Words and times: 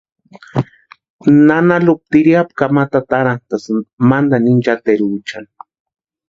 Nana 1.47 1.75
Lupa 1.85 2.05
tiriapu 2.11 2.53
kamata 2.59 2.95
atarantʼasïnti 3.01 3.89
mantani 4.09 4.49
inchateruchani. 4.55 5.49